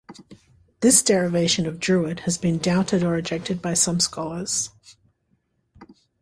This 0.79 1.03
derivation 1.03 1.67
of 1.67 1.79
Druid 1.79 2.21
has 2.21 2.35
been 2.35 2.57
doubted 2.57 3.03
or 3.03 3.09
rejected 3.11 3.61
by 3.61 3.75
some 3.75 3.99
scholars. 3.99 4.71